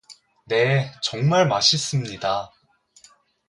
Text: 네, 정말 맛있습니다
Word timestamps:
네, 0.47 0.91
정말 1.03 1.45
맛있습니다 1.47 2.51